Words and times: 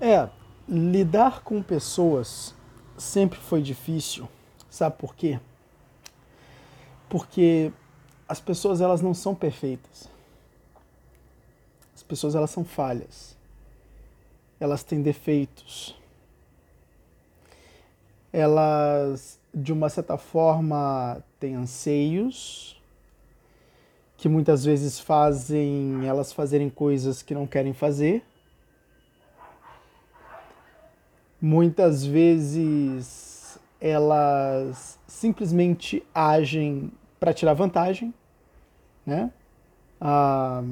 É, 0.00 0.28
lidar 0.68 1.42
com 1.42 1.62
pessoas 1.62 2.54
sempre 2.98 3.38
foi 3.38 3.62
difícil. 3.62 4.28
Sabe 4.68 4.96
por 4.98 5.14
quê? 5.14 5.40
Porque 7.08 7.72
as 8.28 8.40
pessoas 8.40 8.80
elas 8.80 9.00
não 9.00 9.14
são 9.14 9.34
perfeitas. 9.34 10.08
As 11.94 12.02
pessoas 12.02 12.34
elas 12.34 12.50
são 12.50 12.64
falhas. 12.64 13.36
Elas 14.60 14.82
têm 14.82 15.00
defeitos. 15.00 15.96
Elas 18.32 19.38
de 19.54 19.72
uma 19.72 19.88
certa 19.88 20.18
forma 20.18 21.22
têm 21.40 21.54
anseios 21.54 22.78
que 24.18 24.28
muitas 24.28 24.64
vezes 24.64 25.00
fazem 25.00 26.06
elas 26.06 26.32
fazerem 26.32 26.68
coisas 26.68 27.22
que 27.22 27.32
não 27.32 27.46
querem 27.46 27.72
fazer 27.72 28.22
Muitas 31.40 32.04
vezes 32.04 33.58
elas 33.80 34.98
simplesmente 35.06 36.02
agem 36.14 36.90
para 37.20 37.34
tirar 37.34 37.52
vantagem, 37.52 38.12
né? 39.04 39.30
Ah, 40.00 40.62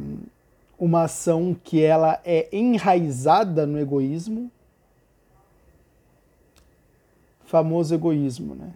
uma 0.79 1.03
ação 1.03 1.55
que 1.63 1.83
ela 1.83 2.21
é 2.25 2.49
enraizada 2.51 3.67
no 3.67 3.79
egoísmo, 3.79 4.51
famoso 7.45 7.95
egoísmo, 7.95 8.55
né? 8.55 8.73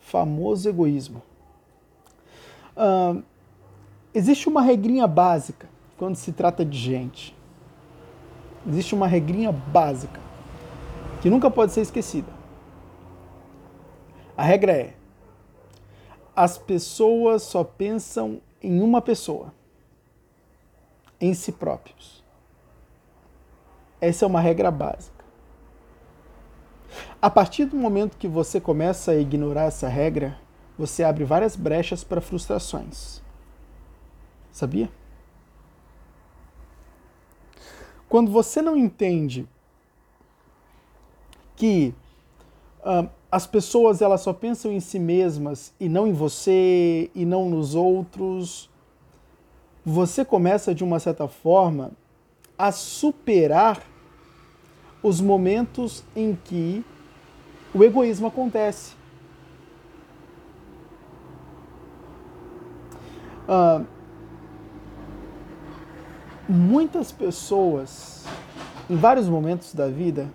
Famoso 0.00 0.68
egoísmo. 0.68 1.22
Ah, 2.76 3.16
existe 4.14 4.48
uma 4.48 4.62
regrinha 4.62 5.08
básica 5.08 5.68
quando 5.98 6.14
se 6.14 6.32
trata 6.32 6.64
de 6.64 6.78
gente. 6.78 7.36
Existe 8.66 8.94
uma 8.94 9.08
regrinha 9.08 9.50
básica 9.50 10.20
que 11.22 11.30
nunca 11.30 11.48
pode 11.48 11.72
ser 11.72 11.82
esquecida. 11.82 12.30
A 14.36 14.42
regra 14.42 14.72
é: 14.72 14.94
as 16.34 16.58
pessoas 16.58 17.44
só 17.44 17.62
pensam 17.62 18.42
em 18.60 18.82
uma 18.82 19.00
pessoa, 19.00 19.54
em 21.20 21.32
si 21.32 21.52
próprios. 21.52 22.24
Essa 24.00 24.24
é 24.24 24.28
uma 24.28 24.40
regra 24.40 24.68
básica. 24.68 25.24
A 27.20 27.30
partir 27.30 27.66
do 27.66 27.76
momento 27.76 28.18
que 28.18 28.26
você 28.26 28.60
começa 28.60 29.12
a 29.12 29.16
ignorar 29.16 29.66
essa 29.66 29.86
regra, 29.86 30.36
você 30.76 31.04
abre 31.04 31.22
várias 31.22 31.54
brechas 31.54 32.02
para 32.02 32.20
frustrações. 32.20 33.22
Sabia? 34.50 34.90
Quando 38.08 38.32
você 38.32 38.60
não 38.60 38.76
entende 38.76 39.48
que 41.62 41.94
uh, 42.80 43.08
as 43.30 43.46
pessoas 43.46 44.02
elas 44.02 44.20
só 44.20 44.32
pensam 44.32 44.72
em 44.72 44.80
si 44.80 44.98
mesmas 44.98 45.72
e 45.78 45.88
não 45.88 46.08
em 46.08 46.12
você 46.12 47.08
e 47.14 47.24
não 47.24 47.48
nos 47.48 47.76
outros, 47.76 48.68
você 49.84 50.24
começa 50.24 50.74
de 50.74 50.82
uma 50.82 50.98
certa 50.98 51.28
forma 51.28 51.92
a 52.58 52.72
superar 52.72 53.80
os 55.04 55.20
momentos 55.20 56.02
em 56.16 56.34
que 56.34 56.84
o 57.72 57.84
egoísmo 57.84 58.26
acontece. 58.26 58.96
Uh, 63.48 63.86
muitas 66.48 67.12
pessoas, 67.12 68.24
em 68.90 68.96
vários 68.96 69.28
momentos 69.28 69.72
da 69.74 69.86
vida, 69.86 70.28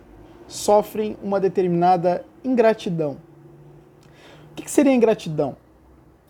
sofrem 0.47 1.17
uma 1.21 1.39
determinada 1.39 2.25
ingratidão. 2.43 3.17
O 4.51 4.55
que 4.55 4.69
seria 4.69 4.93
ingratidão? 4.93 5.55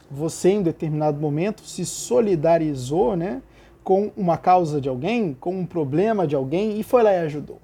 Você, 0.09 0.49
em 0.49 0.61
determinado 0.61 1.19
momento, 1.19 1.61
se 1.61 1.85
solidarizou 1.85 3.15
né, 3.15 3.41
com 3.83 4.11
uma 4.17 4.37
causa 4.37 4.81
de 4.81 4.89
alguém, 4.89 5.33
com 5.33 5.59
um 5.59 5.65
problema 5.65 6.25
de 6.25 6.35
alguém 6.35 6.79
e 6.79 6.83
foi 6.83 7.03
lá 7.03 7.13
e 7.13 7.19
ajudou. 7.19 7.59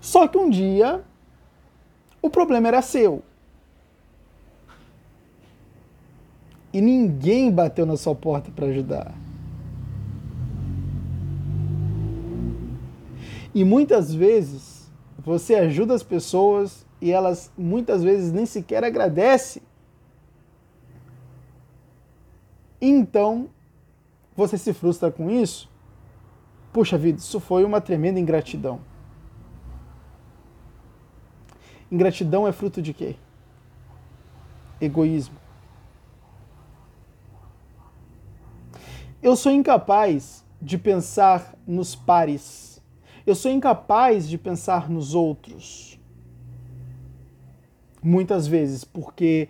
Só 0.00 0.26
que 0.26 0.38
um 0.38 0.48
dia 0.48 1.04
o 2.22 2.30
problema 2.30 2.68
era 2.68 2.82
seu. 2.82 3.22
E 6.72 6.80
ninguém 6.80 7.50
bateu 7.50 7.84
na 7.84 7.96
sua 7.96 8.14
porta 8.14 8.50
para 8.50 8.66
ajudar. 8.66 9.12
E 13.52 13.64
muitas 13.64 14.14
vezes 14.14 14.79
você 15.22 15.54
ajuda 15.54 15.94
as 15.94 16.02
pessoas 16.02 16.86
e 17.00 17.10
elas 17.10 17.52
muitas 17.56 18.02
vezes 18.02 18.32
nem 18.32 18.46
sequer 18.46 18.84
agradecem. 18.84 19.62
Então, 22.80 23.50
você 24.34 24.56
se 24.56 24.72
frustra 24.72 25.10
com 25.10 25.30
isso? 25.30 25.70
Puxa 26.72 26.96
vida, 26.96 27.18
isso 27.18 27.38
foi 27.38 27.64
uma 27.64 27.80
tremenda 27.80 28.18
ingratidão. 28.18 28.80
Ingratidão 31.90 32.46
é 32.46 32.52
fruto 32.52 32.80
de 32.80 32.94
quê? 32.94 33.16
Egoísmo. 34.80 35.36
Eu 39.22 39.36
sou 39.36 39.52
incapaz 39.52 40.42
de 40.62 40.78
pensar 40.78 41.54
nos 41.66 41.94
pares 41.94 42.69
eu 43.26 43.34
sou 43.34 43.50
incapaz 43.50 44.28
de 44.28 44.38
pensar 44.38 44.88
nos 44.88 45.14
outros. 45.14 45.98
Muitas 48.02 48.46
vezes, 48.46 48.82
porque 48.82 49.48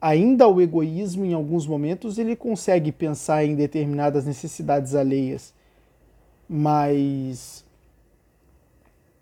ainda 0.00 0.46
o 0.46 0.60
egoísmo, 0.60 1.24
em 1.24 1.32
alguns 1.32 1.66
momentos, 1.66 2.18
ele 2.18 2.36
consegue 2.36 2.92
pensar 2.92 3.44
em 3.44 3.54
determinadas 3.54 4.26
necessidades 4.26 4.94
alheias, 4.94 5.54
mas 6.48 7.64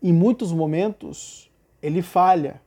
em 0.02 0.12
muitos 0.12 0.50
momentos 0.52 1.48
ele 1.80 2.02
falha. 2.02 2.60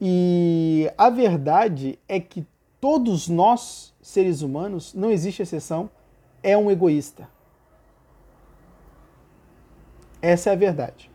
E 0.00 0.90
a 0.98 1.08
verdade 1.08 1.98
é 2.08 2.18
que 2.18 2.44
todos 2.80 3.28
nós, 3.28 3.94
seres 4.00 4.42
humanos, 4.42 4.92
não 4.94 5.10
existe 5.10 5.42
exceção, 5.42 5.88
é 6.42 6.56
um 6.56 6.70
egoísta. 6.70 7.28
Essa 10.20 10.50
é 10.50 10.52
a 10.52 10.56
verdade. 10.56 11.10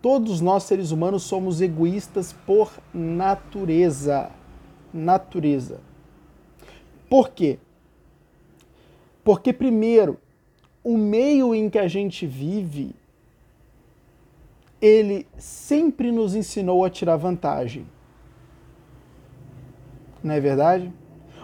Todos 0.00 0.40
nós, 0.40 0.62
seres 0.62 0.92
humanos, 0.92 1.22
somos 1.24 1.60
egoístas 1.60 2.32
por 2.46 2.72
natureza. 2.92 4.30
Natureza. 4.92 5.80
Por 7.08 7.30
quê? 7.30 7.58
Porque, 9.22 9.52
primeiro, 9.52 10.18
o 10.82 10.96
meio 10.96 11.54
em 11.54 11.68
que 11.68 11.78
a 11.78 11.86
gente 11.86 12.26
vive, 12.26 12.94
ele 14.80 15.26
sempre 15.36 16.10
nos 16.10 16.34
ensinou 16.34 16.84
a 16.84 16.88
tirar 16.88 17.16
vantagem. 17.16 17.86
Não 20.22 20.34
é 20.34 20.40
verdade? 20.40 20.90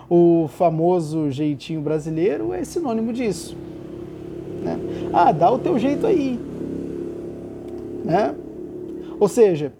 O 0.08 0.48
famoso 0.48 1.30
jeitinho 1.30 1.82
brasileiro 1.82 2.54
é 2.54 2.64
sinônimo 2.64 3.12
disso. 3.12 3.56
Né? 4.62 4.78
Ah, 5.12 5.32
dá 5.32 5.50
o 5.50 5.58
teu 5.58 5.78
jeito 5.78 6.06
aí 6.06 6.55
né? 8.06 8.34
Ou 9.18 9.28
seja, 9.28 9.72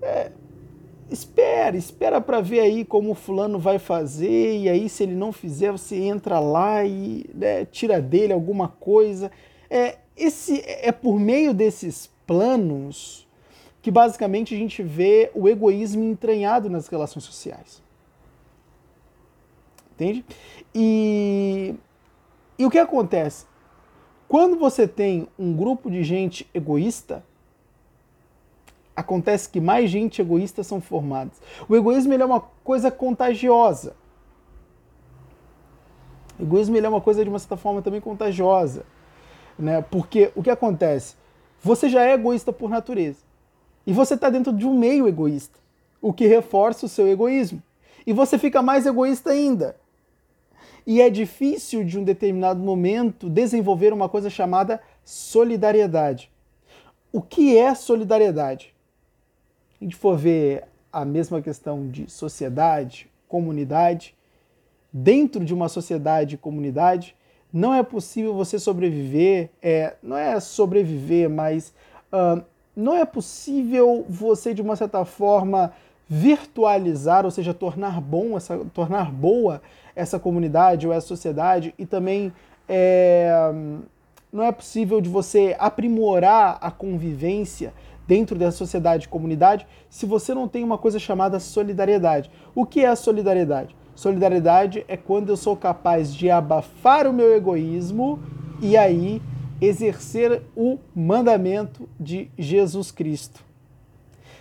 é, 0.00 0.32
espera, 1.10 1.76
espera 1.76 2.20
para 2.20 2.40
ver 2.40 2.60
aí 2.60 2.84
como 2.84 3.10
o 3.10 3.14
fulano 3.14 3.58
vai 3.58 3.78
fazer, 3.78 4.56
e 4.58 4.68
aí 4.68 4.88
se 4.88 5.02
ele 5.02 5.14
não 5.14 5.32
fizer, 5.32 5.70
você 5.70 5.96
entra 5.96 6.40
lá 6.40 6.84
e 6.84 7.26
né, 7.34 7.66
tira 7.66 8.00
dele 8.00 8.32
alguma 8.32 8.68
coisa. 8.68 9.30
É, 9.68 9.98
esse, 10.16 10.62
é 10.64 10.90
por 10.90 11.20
meio 11.20 11.52
desses 11.52 12.10
planos 12.26 13.28
que 13.82 13.90
basicamente 13.90 14.54
a 14.54 14.58
gente 14.58 14.82
vê 14.82 15.30
o 15.34 15.48
egoísmo 15.48 16.04
entranhado 16.04 16.68
nas 16.68 16.88
relações 16.88 17.24
sociais. 17.24 17.82
Entende? 19.92 20.24
E, 20.74 21.74
e 22.58 22.64
o 22.64 22.70
que 22.70 22.78
acontece? 22.78 23.46
Quando 24.28 24.58
você 24.58 24.86
tem 24.86 25.26
um 25.38 25.56
grupo 25.56 25.90
de 25.90 26.02
gente 26.02 26.48
egoísta, 26.52 27.24
acontece 28.98 29.48
que 29.48 29.60
mais 29.60 29.88
gente 29.88 30.20
egoísta 30.20 30.64
são 30.64 30.80
formadas. 30.80 31.40
O 31.68 31.76
egoísmo 31.76 32.12
é 32.12 32.24
uma 32.24 32.40
coisa 32.40 32.90
contagiosa. 32.90 33.94
O 36.36 36.42
egoísmo 36.42 36.76
é 36.76 36.88
uma 36.88 37.00
coisa 37.00 37.22
de 37.22 37.30
uma 37.30 37.38
certa 37.38 37.56
forma 37.56 37.80
também 37.80 38.00
contagiosa, 38.00 38.84
né? 39.56 39.82
Porque 39.82 40.32
o 40.34 40.42
que 40.42 40.50
acontece? 40.50 41.14
Você 41.62 41.88
já 41.88 42.04
é 42.04 42.14
egoísta 42.14 42.52
por 42.52 42.68
natureza 42.68 43.20
e 43.86 43.92
você 43.92 44.14
está 44.14 44.28
dentro 44.30 44.52
de 44.52 44.66
um 44.66 44.76
meio 44.76 45.06
egoísta, 45.06 45.60
o 46.02 46.12
que 46.12 46.26
reforça 46.26 46.86
o 46.86 46.88
seu 46.88 47.06
egoísmo 47.06 47.62
e 48.04 48.12
você 48.12 48.36
fica 48.36 48.60
mais 48.60 48.84
egoísta 48.84 49.30
ainda. 49.30 49.76
E 50.84 51.00
é 51.00 51.08
difícil, 51.08 51.84
de 51.84 51.98
um 51.98 52.02
determinado 52.02 52.58
momento, 52.58 53.30
desenvolver 53.30 53.92
uma 53.92 54.08
coisa 54.08 54.28
chamada 54.28 54.80
solidariedade. 55.04 56.32
O 57.12 57.22
que 57.22 57.56
é 57.56 57.74
solidariedade? 57.76 58.74
A 59.80 59.84
gente 59.84 59.96
for 59.96 60.16
ver 60.16 60.64
a 60.92 61.04
mesma 61.04 61.40
questão 61.40 61.88
de 61.88 62.10
sociedade, 62.10 63.08
comunidade, 63.28 64.14
dentro 64.92 65.44
de 65.44 65.54
uma 65.54 65.68
sociedade 65.68 66.34
e 66.34 66.38
comunidade, 66.38 67.14
não 67.52 67.72
é 67.72 67.82
possível 67.82 68.34
você 68.34 68.58
sobreviver, 68.58 69.50
é, 69.62 69.94
não 70.02 70.16
é 70.16 70.38
sobreviver, 70.40 71.30
mas 71.30 71.72
uh, 72.12 72.42
não 72.74 72.94
é 72.96 73.04
possível 73.04 74.04
você, 74.08 74.52
de 74.52 74.62
uma 74.62 74.76
certa 74.76 75.04
forma, 75.04 75.72
virtualizar, 76.08 77.24
ou 77.24 77.30
seja, 77.30 77.52
tornar 77.52 78.00
bom 78.00 78.36
essa, 78.36 78.58
tornar 78.72 79.12
boa 79.12 79.60
essa 79.94 80.18
comunidade 80.18 80.86
ou 80.86 80.92
essa 80.92 81.06
sociedade 81.06 81.74
e 81.78 81.84
também 81.84 82.32
é, 82.68 83.52
não 84.32 84.44
é 84.44 84.52
possível 84.52 85.00
de 85.00 85.08
você 85.08 85.56
aprimorar 85.58 86.58
a 86.60 86.70
convivência 86.70 87.72
dentro 88.08 88.38
da 88.38 88.50
sociedade 88.50 89.04
e 89.04 89.08
comunidade 89.08 89.66
se 89.90 90.06
você 90.06 90.32
não 90.32 90.48
tem 90.48 90.64
uma 90.64 90.78
coisa 90.78 90.98
chamada 90.98 91.38
solidariedade. 91.38 92.30
O 92.54 92.64
que 92.64 92.80
é 92.80 92.88
a 92.88 92.96
solidariedade? 92.96 93.76
Solidariedade 93.94 94.82
é 94.88 94.96
quando 94.96 95.28
eu 95.28 95.36
sou 95.36 95.54
capaz 95.54 96.14
de 96.14 96.30
abafar 96.30 97.06
o 97.06 97.12
meu 97.12 97.34
egoísmo 97.34 98.18
e 98.62 98.78
aí 98.78 99.20
exercer 99.60 100.42
o 100.56 100.78
mandamento 100.96 101.86
de 102.00 102.30
Jesus 102.38 102.90
Cristo. 102.90 103.44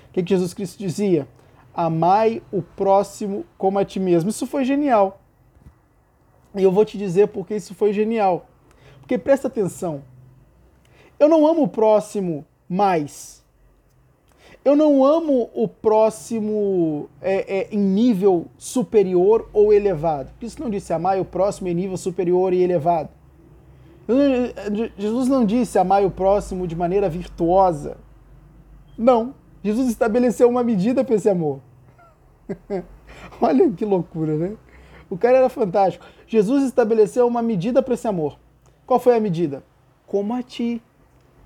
O 0.10 0.14
que, 0.14 0.26
Jesus 0.26 0.54
Cristo 0.54 0.80
dizia? 0.80 1.28
Amai 1.74 2.42
o 2.52 2.62
próximo 2.62 3.46
como 3.58 3.80
a 3.80 3.86
ti 3.86 4.00
mesmo. 4.00 4.30
Isso 4.30 4.48
foi 4.48 4.64
genial. 4.64 5.22
E 6.56 6.64
eu 6.64 6.72
vou 6.72 6.86
te 6.86 6.98
dizer 6.98 7.28
porque 7.28 7.56
isso 7.56 7.76
foi 7.76 7.92
genial. 7.92 8.48
Porque 9.02 9.18
presta 9.18 9.48
atenção. 9.48 10.04
Eu 11.20 11.28
não 11.28 11.46
amo 11.46 11.64
o 11.64 11.68
próximo 11.68 12.46
mais 12.70 13.44
eu 14.68 14.76
não 14.76 15.06
amo 15.06 15.50
o 15.54 15.66
próximo 15.66 17.10
é, 17.22 17.60
é, 17.60 17.68
em 17.72 17.80
nível 17.80 18.48
superior 18.58 19.48
ou 19.54 19.72
elevado. 19.72 20.30
Isso 20.42 20.62
não 20.62 20.70
disse 20.70 20.92
amar 20.92 21.18
o 21.22 21.24
próximo 21.24 21.70
em 21.70 21.74
nível 21.74 21.96
superior 21.96 22.52
e 22.52 22.62
elevado. 22.62 23.08
Jesus 24.98 25.30
não 25.30 25.46
disse 25.46 25.80
amar 25.80 26.04
o 26.04 26.12
próximo 26.12 26.68
de 26.68 26.76
maneira 26.76 27.08
virtuosa. 27.08 27.96
Não. 28.98 29.34
Jesus 29.64 29.88
estabeleceu 29.88 30.50
uma 30.50 30.66
medida 30.66 31.02
para 31.02 31.16
esse 31.16 31.30
amor. 31.30 31.62
Olha 33.40 33.72
que 33.72 33.86
loucura, 33.86 34.36
né? 34.36 34.58
O 35.10 35.18
cara 35.18 35.38
era 35.38 35.50
fantástico. 35.50 36.06
Jesus 36.28 36.66
estabeleceu 36.66 37.26
uma 37.26 37.42
medida 37.42 37.82
para 37.82 37.94
esse 37.94 38.06
amor. 38.06 38.38
Qual 38.86 39.00
foi 39.00 39.16
a 39.16 39.20
medida? 39.22 39.64
Como 40.06 40.34
a 40.34 40.44
ti. 40.44 40.82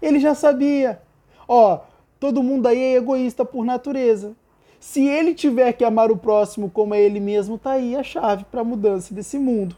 Ele 0.02 0.20
já 0.20 0.34
sabia. 0.34 1.04
Ó, 1.48 1.82
Todo 2.22 2.44
mundo 2.44 2.68
aí 2.68 2.78
é 2.78 2.98
egoísta 2.98 3.44
por 3.44 3.66
natureza. 3.66 4.36
Se 4.80 5.04
ele 5.04 5.34
tiver 5.34 5.74
que 5.74 5.84
amar 5.84 6.12
o 6.12 6.18
próximo 6.18 6.70
como 6.70 6.94
é 6.94 7.02
ele 7.02 7.20
mesmo, 7.20 7.58
tá 7.58 7.72
aí 7.72 7.96
a 7.96 8.04
chave 8.04 8.44
para 8.44 8.62
a 8.62 8.64
mudança 8.64 9.12
desse 9.12 9.40
mundo. 9.40 9.76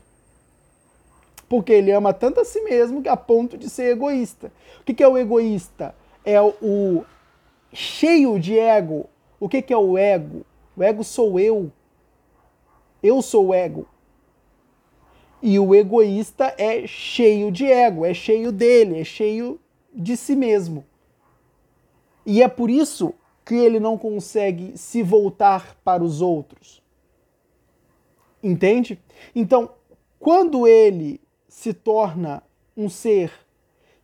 Porque 1.48 1.72
ele 1.72 1.90
ama 1.90 2.13
tanto 2.13 2.42
a 2.42 2.45
si 2.45 2.60
mesmo 2.60 3.01
que 3.01 3.07
a 3.07 3.16
ponto 3.16 3.57
de 3.57 3.69
ser 3.69 3.94
egoísta. 3.94 4.51
O 4.81 4.84
que 4.84 5.01
é 5.01 5.07
o 5.07 5.18
egoísta? 5.18 5.95
É 6.25 6.42
o 6.42 7.06
cheio 7.72 8.38
de 8.38 8.60
ego. 8.60 9.06
O 9.40 9.48
que 9.48 9.63
é 9.74 9.78
o 9.78 9.98
ego? 9.98 10.45
O 10.75 10.84
ego 10.84 11.01
sou 11.01 11.40
eu. 11.40 11.72
Eu 13.01 13.22
sou 13.22 13.48
o 13.48 13.54
ego. 13.54 13.88
E 15.42 15.57
o 15.57 15.74
egoísta 15.74 16.54
é 16.57 16.86
cheio 16.88 17.54
de 17.54 17.66
ego, 17.66 18.06
é 18.06 18.13
cheio 18.13 18.51
dele, 18.51 19.00
é 19.00 19.06
cheio 19.06 19.62
de 19.94 20.18
si 20.18 20.36
mesmo. 20.36 20.84
E 22.25 22.41
é 22.41 22.47
por 22.47 22.69
isso 22.69 23.13
que 23.45 23.55
ele 23.55 23.79
não 23.79 23.97
consegue 23.97 24.77
se 24.77 25.03
voltar 25.03 25.75
para 25.83 26.03
os 26.03 26.21
outros. 26.21 26.81
Entende? 28.41 28.99
Então, 29.35 29.71
quando 30.19 30.67
ele 30.67 31.19
se 31.47 31.73
torna 31.73 32.41
um 32.75 32.89
ser 32.89 33.31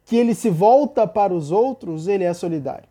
que 0.06 0.18
ele 0.18 0.33
se 0.33 0.50
volta 0.50 1.07
para 1.07 1.33
os 1.33 1.51
outros, 1.51 2.07
ele 2.07 2.24
é 2.24 2.33
solidário. 2.33 2.89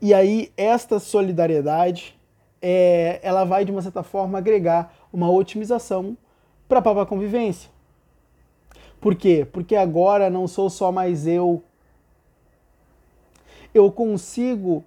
E 0.00 0.14
aí, 0.14 0.52
esta 0.56 0.98
solidariedade, 0.98 2.18
é, 2.60 3.20
ela 3.22 3.44
vai, 3.44 3.64
de 3.64 3.72
uma 3.72 3.82
certa 3.82 4.02
forma, 4.02 4.38
agregar 4.38 4.94
uma 5.12 5.30
otimização 5.30 6.16
para 6.68 6.78
a 6.78 6.82
própria 6.82 7.06
convivência. 7.06 7.70
Por 9.00 9.14
quê? 9.14 9.46
Porque 9.50 9.74
agora 9.74 10.30
não 10.30 10.46
sou 10.46 10.70
só 10.70 10.92
mais 10.92 11.26
eu 11.26 11.62
eu 13.74 13.90
consigo, 13.90 14.84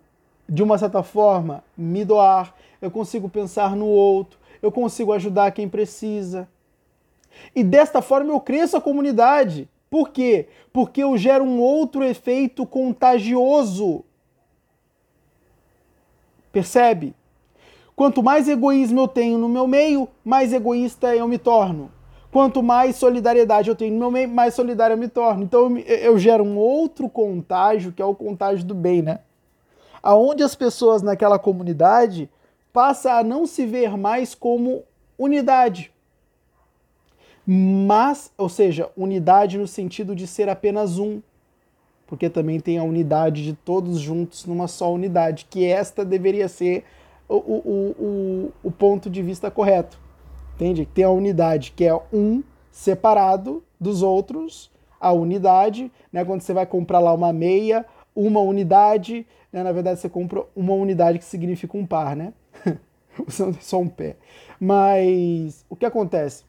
de 0.48 0.62
uma 0.64 0.78
certa 0.78 1.04
forma, 1.04 1.64
me 1.78 2.06
doar, 2.06 2.56
eu 2.82 2.92
consigo 2.92 3.30
pensar 3.30 3.76
no 3.76 3.88
outro, 3.88 4.38
eu 4.62 4.72
consigo 4.72 5.12
ajudar 5.14 5.52
quem 5.52 5.68
precisa. 5.68 6.48
E 7.56 7.64
desta 7.64 8.02
forma 8.02 8.32
eu 8.32 8.40
cresço 8.40 8.78
a 8.78 8.82
comunidade. 8.82 9.70
Por 9.90 10.10
quê? 10.10 10.48
Porque 10.74 11.04
eu 11.04 11.18
gero 11.18 11.44
um 11.44 11.60
outro 11.60 12.04
efeito 12.04 12.66
contagioso. 12.66 14.04
Percebe? 16.52 17.14
Quanto 17.96 18.22
mais 18.22 18.50
egoísmo 18.50 19.00
eu 19.02 19.08
tenho 19.08 19.38
no 19.38 19.48
meu 19.48 19.68
meio, 19.68 20.08
mais 20.24 20.52
egoísta 20.52 21.16
eu 21.16 21.28
me 21.28 21.38
torno. 21.38 21.92
Quanto 22.36 22.62
mais 22.62 22.98
solidariedade 22.98 23.70
eu 23.70 23.78
tenho 23.78 23.94
no 23.94 24.00
meu 24.00 24.12
meio, 24.12 24.28
mais 24.28 24.54
solidário 24.54 24.96
eu 24.96 24.98
me 24.98 25.08
torno. 25.08 25.42
Então 25.42 25.78
eu, 25.78 25.96
eu 25.96 26.20
gero 26.20 26.44
um 26.44 26.58
outro 26.58 27.08
contágio, 27.08 27.94
que 27.94 28.02
é 28.02 28.06
o 28.06 28.14
contágio 28.14 28.66
do 28.66 28.76
bem, 28.76 29.02
né? 29.02 29.20
Aonde 30.04 30.44
as 30.44 30.54
pessoas 30.54 31.02
naquela 31.02 31.40
comunidade 31.40 32.30
passam 32.74 33.14
a 33.14 33.24
não 33.24 33.46
se 33.46 33.66
ver 33.66 33.96
mais 33.96 34.36
como 34.36 34.84
unidade. 35.18 35.94
Mas, 37.48 38.30
ou 38.38 38.50
seja, 38.50 38.90
unidade 38.98 39.58
no 39.58 39.66
sentido 39.66 40.14
de 40.14 40.28
ser 40.28 40.50
apenas 40.50 41.00
um, 41.00 41.22
porque 42.06 42.30
também 42.30 42.60
tem 42.60 42.78
a 42.78 42.84
unidade 42.84 43.46
de 43.46 43.54
todos 43.54 43.98
juntos 43.98 44.44
numa 44.44 44.68
só 44.68 44.92
unidade, 44.94 45.48
que 45.50 45.66
esta 45.66 46.04
deveria 46.04 46.50
ser 46.50 46.84
o, 47.30 47.36
o, 47.38 47.96
o, 47.98 48.52
o 48.62 48.72
ponto 48.72 49.10
de 49.10 49.22
vista 49.22 49.50
correto. 49.50 50.04
Entende? 50.56 50.86
Tem 50.86 51.04
a 51.04 51.10
unidade 51.10 51.74
que 51.76 51.86
é 51.86 51.94
um 52.14 52.42
separado 52.72 53.64
dos 53.80 54.02
outros, 54.02 54.72
a 55.00 55.12
unidade, 55.12 55.92
né? 56.12 56.24
Quando 56.24 56.42
você 56.42 56.54
vai 56.54 56.66
comprar 56.66 57.00
lá 57.00 57.14
uma 57.14 57.34
meia, 57.34 57.86
uma 58.16 58.40
unidade, 58.40 59.28
né? 59.52 59.64
na 59.64 59.72
verdade 59.72 60.00
você 60.00 60.10
compra 60.10 60.44
uma 60.56 60.74
unidade 60.74 61.20
que 61.20 61.26
significa 61.26 61.78
um 61.78 61.86
par, 61.86 62.16
né? 62.16 62.34
Usando 63.28 63.58
só 63.62 63.80
um 63.80 63.88
pé. 63.88 64.16
Mas 64.60 65.66
o 65.70 65.76
que 65.76 65.86
acontece? 65.86 66.44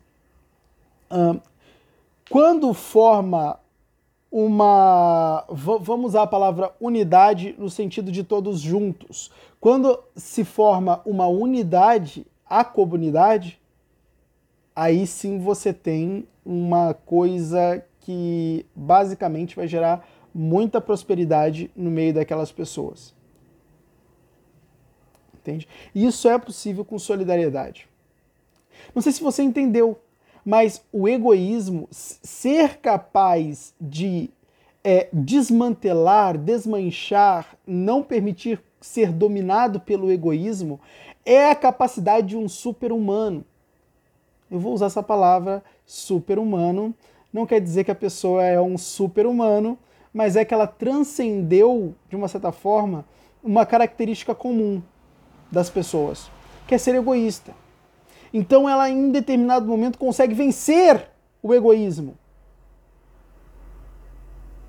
quando 2.29 2.75
forma 2.75 3.59
uma. 4.31 5.45
Vamos 5.49 6.11
usar 6.11 6.23
a 6.23 6.27
palavra 6.27 6.73
unidade 6.81 7.55
no 7.59 7.71
sentido 7.71 8.11
de 8.11 8.25
todos 8.25 8.61
juntos. 8.61 9.31
Quando 9.61 9.99
se 10.15 10.45
forma 10.45 11.01
uma 11.07 11.27
unidade, 11.27 12.27
a 12.45 12.65
comunidade, 12.65 13.61
aí 14.77 15.07
sim 15.07 15.39
você 15.39 15.73
tem 15.73 16.29
uma 16.45 16.93
coisa 16.93 17.83
que 18.01 18.67
basicamente 18.77 19.57
vai 19.57 19.67
gerar 19.67 20.07
muita 20.35 20.83
prosperidade 20.83 21.71
no 21.75 21.91
meio 21.91 22.13
daquelas 22.13 22.53
pessoas. 22.53 23.15
Entende? 25.35 25.67
Isso 25.95 26.29
é 26.29 26.39
possível 26.39 26.85
com 26.85 26.99
solidariedade. 26.99 27.89
Não 28.95 29.01
sei 29.01 29.13
se 29.13 29.23
você 29.23 29.43
entendeu, 29.43 29.99
mas 30.45 30.85
o 30.93 31.09
egoísmo, 31.09 31.89
ser 31.91 32.77
capaz 32.77 33.75
de 33.81 34.29
é, 34.85 35.09
desmantelar, 35.13 36.37
desmanchar, 36.37 37.57
não 37.67 38.03
permitir 38.03 38.61
ser 38.81 39.11
dominado 39.11 39.81
pelo 39.81 40.13
egoísmo, 40.13 40.79
é 41.25 41.51
a 41.51 41.57
capacidade 41.57 42.29
de 42.29 42.37
um 42.37 42.49
super-humano 42.49 43.45
eu 44.51 44.61
vou 44.61 44.73
usar 44.73 44.87
essa 44.87 45.03
palavra 45.03 45.63
super-humano. 45.85 46.95
Não 47.33 47.47
quer 47.47 47.61
dizer 47.61 47.85
que 47.85 47.91
a 47.91 47.95
pessoa 47.95 48.43
é 48.45 48.61
um 48.61 48.79
super-humano, 48.79 49.79
mas 50.13 50.37
é 50.37 50.45
que 50.45 50.55
ela 50.55 50.67
transcendeu, 50.67 51.95
de 52.09 52.17
uma 52.17 52.29
certa 52.29 52.53
forma, 52.53 53.05
uma 53.43 53.67
característica 53.67 54.35
comum 54.35 54.83
das 55.51 55.69
pessoas, 55.69 56.31
que 56.67 56.75
é 56.75 56.79
ser 56.79 56.95
egoísta. 56.95 57.53
Então 58.33 58.69
ela, 58.69 58.89
em 58.89 59.11
determinado 59.11 59.67
momento, 59.67 59.99
consegue 59.99 60.35
vencer 60.35 61.09
o 61.43 61.55
egoísmo. 61.55 62.17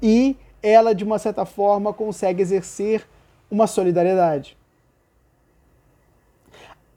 E 0.01 0.35
ela, 0.61 0.93
de 0.93 1.03
uma 1.03 1.17
certa 1.17 1.45
forma, 1.45 1.93
consegue 1.93 2.41
exercer 2.41 3.07
uma 3.49 3.67
solidariedade. 3.67 4.57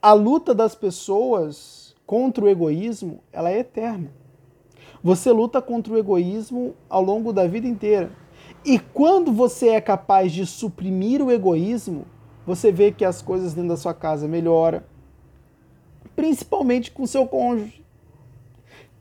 A 0.02 0.12
luta 0.12 0.54
das 0.54 0.74
pessoas 0.74 1.79
contra 2.10 2.44
o 2.44 2.48
egoísmo, 2.48 3.20
ela 3.32 3.52
é 3.52 3.60
eterna. 3.60 4.10
Você 5.00 5.30
luta 5.30 5.62
contra 5.62 5.92
o 5.92 5.96
egoísmo 5.96 6.74
ao 6.88 7.00
longo 7.00 7.32
da 7.32 7.46
vida 7.46 7.68
inteira. 7.68 8.10
E 8.64 8.80
quando 8.80 9.32
você 9.32 9.68
é 9.68 9.80
capaz 9.80 10.32
de 10.32 10.44
suprimir 10.44 11.22
o 11.22 11.30
egoísmo, 11.30 12.04
você 12.44 12.72
vê 12.72 12.90
que 12.90 13.04
as 13.04 13.22
coisas 13.22 13.54
dentro 13.54 13.68
da 13.68 13.76
sua 13.76 13.94
casa 13.94 14.26
melhoram, 14.26 14.82
principalmente 16.16 16.90
com 16.90 17.06
seu 17.06 17.28
cônjuge. 17.28 17.86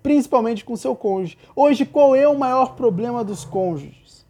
Principalmente 0.04 0.64
com 0.64 0.76
seu 0.76 0.96
cônjuge. 0.96 1.36
Hoje, 1.56 1.88
qual 1.88 2.16
é 2.16 2.28
o 2.28 2.38
maior 2.38 2.76
problema 2.76 3.24
dos 3.24 3.44
cônjuges? 3.44 4.24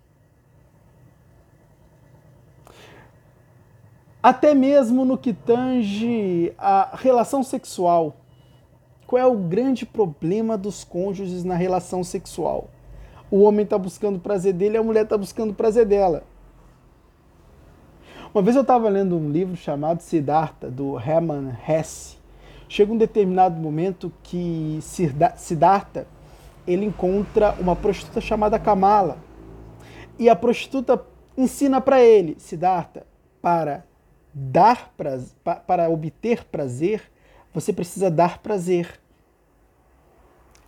Até 4.23 4.55
mesmo 4.55 5.03
no 5.03 5.17
que 5.17 5.33
tange 5.33 6.53
a 6.57 6.95
relação 6.95 7.43
sexual. 7.43 8.15
Qual 9.09 9.19
é 9.19 9.25
o 9.25 9.35
grande 9.35 9.87
problema 9.87 10.55
dos 10.55 10.83
cônjuges 10.83 11.43
na 11.43 11.55
relação 11.55 12.03
sexual? 12.03 12.69
O 13.31 13.41
homem 13.41 13.63
está 13.63 13.75
buscando 13.75 14.17
o 14.17 14.19
prazer 14.19 14.53
dele, 14.53 14.77
a 14.77 14.83
mulher 14.83 15.03
está 15.03 15.17
buscando 15.17 15.49
o 15.49 15.55
prazer 15.55 15.83
dela. 15.87 16.21
Uma 18.31 18.43
vez 18.43 18.55
eu 18.55 18.61
estava 18.61 18.87
lendo 18.87 19.17
um 19.17 19.31
livro 19.31 19.55
chamado 19.55 20.01
Siddhartha, 20.01 20.69
do 20.69 20.99
Hermann 20.99 21.57
Hesse. 21.67 22.17
Chega 22.67 22.93
um 22.93 22.97
determinado 22.99 23.59
momento 23.59 24.13
que 24.21 24.77
Siddhartha 25.35 26.05
ele 26.67 26.85
encontra 26.85 27.55
uma 27.59 27.75
prostituta 27.75 28.21
chamada 28.21 28.59
Kamala. 28.59 29.17
E 30.19 30.29
a 30.29 30.35
prostituta 30.35 31.03
ensina 31.35 31.81
para 31.81 31.99
ele, 31.99 32.35
Siddhartha, 32.37 33.07
para 33.41 33.83
dar 34.31 34.93
para 35.65 35.89
obter 35.89 36.45
prazer, 36.45 37.01
você 37.53 37.73
precisa 37.73 38.09
dar 38.09 38.39
prazer. 38.39 38.99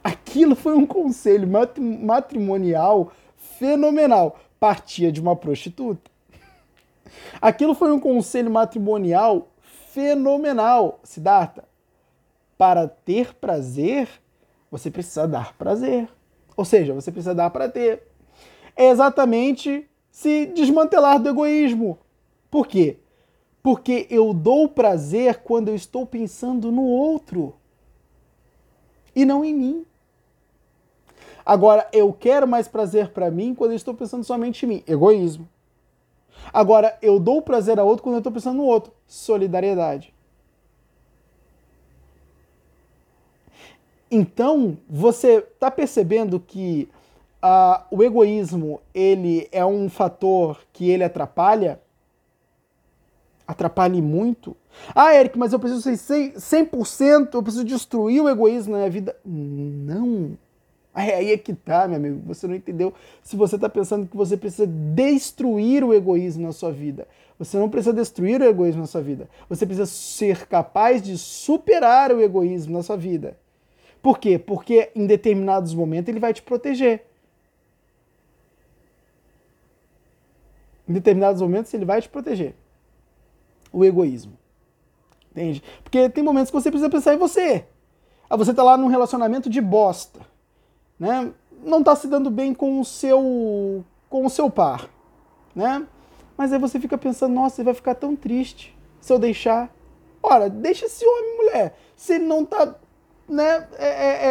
Aquilo 0.04 0.56
foi 0.56 0.74
um 0.74 0.86
conselho 0.86 1.48
matrimonial 1.48 3.12
fenomenal. 3.36 4.40
Partia 4.60 5.12
de 5.12 5.22
uma 5.22 5.36
prostituta. 5.36 6.10
Aquilo 7.42 7.74
foi 7.74 7.92
um 7.92 8.00
conselho 8.00 8.50
matrimonial 8.50 9.50
fenomenal, 9.62 11.00
Siddhartha. 11.04 11.64
Para 12.58 12.88
ter 12.88 13.34
prazer, 13.36 14.08
você 14.70 14.90
precisa 14.90 15.28
dar 15.28 15.54
prazer. 15.58 16.08
Ou 16.56 16.64
seja, 16.64 16.94
você 16.94 17.12
precisa 17.12 17.36
dar 17.36 17.50
para 17.50 17.68
ter. 17.68 18.04
É 18.76 18.90
exatamente 18.90 19.90
se 20.12 20.46
desmantelar 20.48 21.20
do 21.20 21.30
egoísmo. 21.30 22.00
Por 22.50 22.68
quê? 22.68 22.98
Porque 23.62 24.08
eu 24.10 24.34
dou 24.34 24.68
prazer 24.68 25.39
quando 25.44 25.68
eu 25.68 25.75
estou 25.75 26.06
pensando 26.06 26.72
no 26.72 26.84
outro 26.84 27.56
e 29.15 29.25
não 29.25 29.46
em 29.46 29.53
mim. 29.53 29.86
Agora, 31.46 31.88
eu 31.91 32.13
quero 32.13 32.48
mais 32.48 32.68
prazer 32.68 33.10
para 33.10 33.30
mim 33.30 33.53
quando 33.53 33.72
eu 33.72 33.75
estou 33.75 33.94
pensando 33.94 34.24
somente 34.24 34.65
em 34.65 34.70
mim. 34.70 34.84
Egoísmo. 34.88 35.48
Agora, 36.53 36.98
eu 37.01 37.20
dou 37.20 37.41
prazer 37.41 37.80
a 37.80 37.84
outro 37.84 38.03
quando 38.03 38.15
eu 38.15 38.20
estou 38.20 38.32
pensando 38.32 38.58
no 38.58 38.63
outro. 38.63 38.94
Solidariedade. 39.08 40.13
Então, 44.10 44.77
você 44.89 45.38
está 45.38 45.72
percebendo 45.72 46.39
que 46.39 46.89
uh, 47.41 47.84
o 47.89 48.03
egoísmo 48.03 48.82
ele 48.94 49.48
é 49.51 49.65
um 49.65 49.89
fator 49.89 50.60
que 50.74 50.89
ele 50.89 51.03
atrapalha? 51.03 51.80
Atrapalhe 53.51 54.01
muito? 54.01 54.55
Ah, 54.96 55.13
Eric, 55.13 55.38
mas 55.38 55.51
eu 55.51 55.60
preciso 55.60 55.81
ser 55.81 56.31
100%, 56.31 57.34
eu 57.34 57.43
preciso 57.43 57.65
destruir 57.65 58.22
o 58.22 58.29
egoísmo 58.29 58.72
na 58.72 58.77
minha 58.77 58.89
vida. 58.89 59.13
Não. 59.25 60.38
Aí 60.93 61.34
é 61.34 61.38
que 61.38 61.53
tá, 61.53 61.86
meu 61.86 61.98
amigo. 61.98 62.22
Você 62.27 62.48
não 62.48 62.55
entendeu. 62.55 62.93
Se 63.22 63.36
você 63.36 63.55
está 63.55 63.67
pensando 63.67 64.08
que 64.08 64.15
você 64.15 64.38
precisa 64.38 64.65
destruir 64.65 65.84
o 65.84 65.93
egoísmo 65.93 66.43
na 66.43 66.53
sua 66.53 66.72
vida, 66.72 67.05
você 67.38 67.58
não 67.58 67.70
precisa 67.70 67.93
destruir 67.93 68.41
o 68.41 68.46
egoísmo 68.46 68.79
na 68.79 68.88
sua 68.88 69.01
vida. 69.01 69.29
Você 69.50 69.65
precisa 69.65 69.86
ser 69.86 70.48
capaz 70.48 71.01
de 71.01 71.17
superar 71.17 72.13
o 72.13 72.22
egoísmo 72.22 72.72
na 72.72 72.84
sua 72.84 72.96
vida. 72.96 73.38
Por 74.01 74.17
quê? 74.17 74.39
Porque 74.39 74.91
em 74.96 75.05
determinados 75.05 75.74
momentos 75.74 76.08
ele 76.08 76.22
vai 76.22 76.34
te 76.34 76.41
proteger. 76.41 77.05
Em 80.88 80.93
determinados 80.93 81.41
momentos 81.41 81.74
ele 81.74 81.84
vai 81.84 82.01
te 82.01 82.08
proteger. 82.08 82.55
O 83.72 83.86
egoísmo. 83.86 84.38
Entende? 85.32 85.63
Porque 85.84 86.10
tem 86.10 86.24
momentos 86.24 86.51
que 86.51 86.60
você 86.60 86.70
precisa 86.70 86.90
pensar 86.90 87.13
em 87.13 87.18
você. 87.18 87.66
Ah, 88.30 88.36
você 88.36 88.51
está 88.51 88.63
lá 88.63 88.78
num 88.78 88.88
relacionamento 88.88 89.50
de 89.50 89.62
bosta 89.62 90.32
né, 91.01 91.32
não 91.63 91.80
está 91.80 91.96
se 91.96 92.08
dando 92.08 92.30
bem 92.30 92.54
com 92.54 92.80
o 92.80 92.86
seu 92.86 93.84
com 94.08 94.24
o 94.24 94.30
seu 94.30 94.51
par, 94.51 94.88
né? 95.56 95.84
Mas 96.38 96.54
aí 96.54 96.60
você 96.60 96.80
fica 96.80 96.96
pensando, 96.96 97.34
nossa, 97.34 97.60
ele 97.60 97.66
vai 97.66 97.74
ficar 97.74 97.96
tão 97.96 98.16
triste 98.16 98.78
se 99.00 99.12
eu 99.12 99.18
deixar. 99.18 99.74
Ora, 100.22 100.48
deixa 100.48 100.86
esse 100.86 101.04
homem, 101.04 101.38
mulher. 101.38 101.75
Se 101.96 102.13
ele 102.13 102.25
não 102.25 102.44
está 102.44 102.75
né, 103.28 103.68
é, 103.80 103.88
é, 103.88 104.25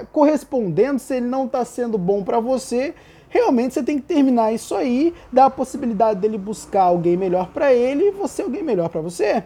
é, 0.00 0.06
correspondendo, 0.12 0.98
se 0.98 1.16
ele 1.16 1.26
não 1.26 1.44
está 1.44 1.62
sendo 1.64 1.98
bom 1.98 2.24
para 2.24 2.40
você, 2.40 2.94
realmente 3.34 3.74
você 3.74 3.82
tem 3.82 3.98
que 3.98 4.06
terminar 4.06 4.52
isso 4.52 4.74
aí, 4.74 5.12
dar 5.32 5.46
a 5.46 5.50
possibilidade 5.50 6.20
dele 6.20 6.38
buscar 6.38 6.84
alguém 6.84 7.16
melhor 7.16 7.48
para 7.48 7.74
ele 7.74 8.04
e 8.04 8.10
você 8.12 8.42
alguém 8.42 8.62
melhor 8.62 8.88
para 8.88 9.00
você. 9.00 9.44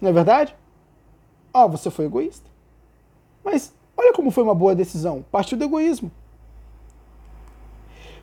Não 0.00 0.10
é 0.10 0.12
verdade? 0.12 0.56
Ó, 1.52 1.64
oh, 1.64 1.68
você 1.68 1.90
foi 1.90 2.06
egoísta. 2.06 2.48
Mas 3.44 3.72
Olha 3.96 4.12
como 4.12 4.30
foi 4.30 4.42
uma 4.42 4.54
boa 4.54 4.74
decisão. 4.74 5.24
Partiu 5.30 5.56
do 5.56 5.64
egoísmo. 5.64 6.10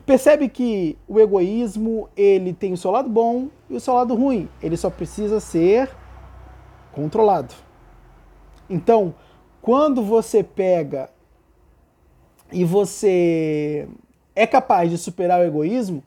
Percebe 0.04 0.48
que 0.48 0.98
o 1.06 1.18
egoísmo 1.20 2.08
ele 2.16 2.52
tem 2.52 2.72
o 2.72 2.76
seu 2.76 2.90
lado 2.90 3.08
bom 3.08 3.48
e 3.70 3.74
o 3.74 3.80
seu 3.80 3.94
lado 3.94 4.14
ruim. 4.14 4.48
Ele 4.62 4.76
só 4.76 4.90
precisa 4.90 5.40
ser 5.40 5.90
controlado. 6.92 7.54
Então, 8.68 9.14
quando 9.60 10.02
você 10.02 10.42
pega 10.42 11.08
e 12.50 12.64
você 12.64 13.88
é 14.34 14.46
capaz 14.46 14.90
de 14.90 14.98
superar 14.98 15.40
o 15.40 15.44
egoísmo, 15.44 16.02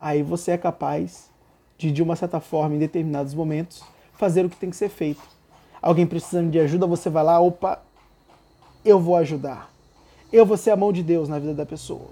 aí 0.00 0.22
você 0.22 0.52
é 0.52 0.58
capaz 0.58 1.30
de, 1.76 1.90
de 1.90 2.02
uma 2.02 2.16
certa 2.16 2.40
forma, 2.40 2.74
em 2.74 2.78
determinados 2.78 3.34
momentos, 3.34 3.82
fazer 4.14 4.44
o 4.44 4.50
que 4.50 4.56
tem 4.56 4.70
que 4.70 4.76
ser 4.76 4.88
feito. 4.88 5.22
Alguém 5.80 6.06
precisando 6.06 6.50
de 6.50 6.58
ajuda, 6.58 6.86
você 6.86 7.10
vai 7.10 7.22
lá, 7.22 7.38
opa, 7.40 7.82
eu 8.84 8.98
vou 8.98 9.16
ajudar. 9.16 9.70
Eu 10.32 10.44
vou 10.44 10.56
ser 10.56 10.70
a 10.70 10.76
mão 10.76 10.92
de 10.92 11.02
Deus 11.02 11.28
na 11.28 11.38
vida 11.38 11.54
da 11.54 11.66
pessoa. 11.66 12.08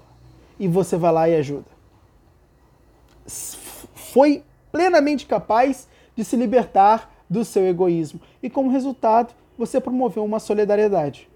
E 0.59 0.67
você 0.67 0.95
vai 0.95 1.11
lá 1.11 1.27
e 1.27 1.35
ajuda. 1.35 1.65
Foi 3.25 4.43
plenamente 4.71 5.25
capaz 5.25 5.87
de 6.15 6.23
se 6.23 6.35
libertar 6.35 7.11
do 7.29 7.43
seu 7.43 7.65
egoísmo. 7.65 8.21
E 8.41 8.49
como 8.49 8.69
resultado, 8.69 9.33
você 9.57 9.81
promoveu 9.81 10.23
uma 10.23 10.39
solidariedade. 10.39 11.29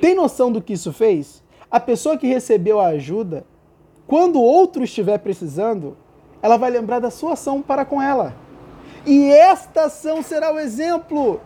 Tem 0.00 0.14
noção 0.14 0.52
do 0.52 0.62
que 0.62 0.74
isso 0.74 0.92
fez? 0.92 1.42
A 1.70 1.78
pessoa 1.78 2.16
que 2.16 2.26
recebeu 2.26 2.80
a 2.80 2.88
ajuda, 2.88 3.44
quando 4.06 4.40
outro 4.40 4.84
estiver 4.84 5.18
precisando, 5.18 5.96
ela 6.40 6.56
vai 6.56 6.70
lembrar 6.70 6.98
da 6.98 7.10
sua 7.10 7.34
ação 7.34 7.60
para 7.60 7.84
com 7.84 8.00
ela. 8.00 8.34
E 9.06 9.30
esta 9.30 9.84
ação 9.84 10.22
será 10.22 10.52
o 10.52 10.58
exemplo 10.58 11.40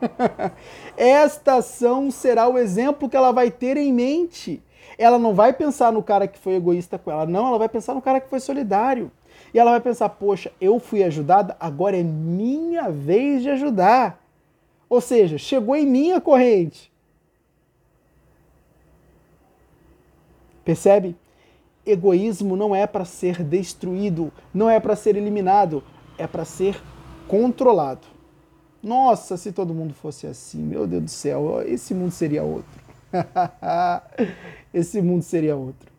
Esta 0.96 1.56
ação 1.56 2.10
será 2.10 2.48
o 2.48 2.58
exemplo 2.58 3.08
que 3.08 3.16
ela 3.16 3.32
vai 3.32 3.50
ter 3.50 3.76
em 3.76 3.92
mente. 3.92 4.62
Ela 4.98 5.18
não 5.18 5.34
vai 5.34 5.52
pensar 5.52 5.92
no 5.92 6.02
cara 6.02 6.26
que 6.26 6.38
foi 6.38 6.54
egoísta 6.54 6.98
com 6.98 7.10
ela, 7.10 7.26
não, 7.26 7.48
ela 7.48 7.58
vai 7.58 7.68
pensar 7.68 7.94
no 7.94 8.02
cara 8.02 8.20
que 8.20 8.30
foi 8.30 8.40
solidário. 8.40 9.10
E 9.52 9.58
ela 9.58 9.72
vai 9.72 9.80
pensar: 9.80 10.08
poxa, 10.08 10.50
eu 10.60 10.78
fui 10.78 11.02
ajudada, 11.02 11.56
agora 11.60 11.96
é 11.96 12.02
minha 12.02 12.88
vez 12.90 13.42
de 13.42 13.50
ajudar. 13.50 14.22
Ou 14.88 15.00
seja, 15.00 15.36
chegou 15.36 15.74
em 15.74 15.86
mim 15.86 16.12
a 16.12 16.20
corrente. 16.20 16.92
Percebe? 20.66 21.14
Egoísmo 21.86 22.56
não 22.56 22.74
é 22.74 22.88
para 22.88 23.04
ser 23.04 23.44
destruído, 23.44 24.32
não 24.52 24.68
é 24.68 24.80
para 24.80 24.96
ser 24.96 25.14
eliminado, 25.14 25.80
é 26.18 26.26
para 26.26 26.44
ser 26.44 26.82
controlado. 27.28 28.04
Nossa, 28.82 29.36
se 29.36 29.52
todo 29.52 29.72
mundo 29.72 29.94
fosse 29.94 30.26
assim, 30.26 30.58
meu 30.58 30.84
Deus 30.84 31.04
do 31.04 31.10
céu, 31.10 31.62
esse 31.64 31.94
mundo 31.94 32.10
seria 32.10 32.42
outro. 32.42 32.80
esse 34.74 35.00
mundo 35.00 35.22
seria 35.22 35.54
outro. 35.54 35.95